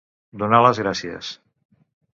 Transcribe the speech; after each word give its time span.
Donar 0.43 0.61
les 0.67 0.81
gràcies. 0.85 1.31